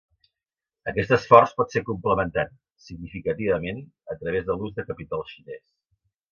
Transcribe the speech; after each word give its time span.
Aquest 0.91 1.13
esforç 1.17 1.53
pot 1.59 1.75
ser 1.75 1.83
complementat 1.89 2.57
significativament 2.87 3.85
a 4.15 4.19
través 4.25 4.51
de 4.51 4.59
l'ús 4.59 4.77
de 4.81 4.91
capital 4.93 5.27
xinès. 5.37 5.65